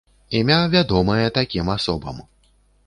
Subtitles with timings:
[0.39, 2.17] Імя вядомае такім асобам.